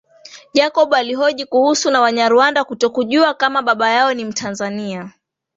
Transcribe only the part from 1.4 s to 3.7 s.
kuhusu na wanyarwanda kutokujua kama